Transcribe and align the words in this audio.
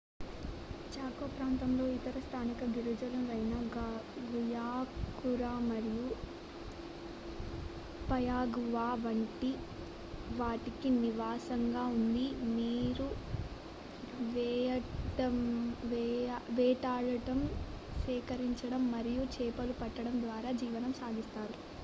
choco 0.93 1.25
ప్రాంతం 1.33 1.71
ఇతర 1.87 2.19
స్థానిక 2.19 2.63
గిరిజనులైన 2.69 3.53
గుయాకురు 4.31 5.51
మరియు 5.67 6.07
పయాగువ 8.09 8.75
వంటి 9.03 9.51
వారికి 10.39 10.89
నివాసంగా 10.97 11.83
ఉంది 11.93 12.25
వీరు 12.55 13.09
వేటాడటం 16.57 17.39
సేకరించడం 18.03 18.91
మరియు 18.91 19.25
చేపలు 19.35 19.75
పట్టడం 19.81 20.17
ద్వారా 20.21 20.51
జీవనం 20.53 20.93
సాగిస్తారు 20.93 21.55